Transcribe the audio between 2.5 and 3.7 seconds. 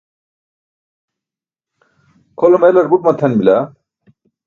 elar but matʰan bila